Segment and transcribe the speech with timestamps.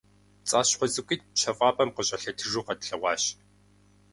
[0.43, 3.23] ПцӀащхъуэ цӀыкӀуитӏ пщэфӀапӀэм къыщӀэлъэтыжу къэтлъэгъуащ.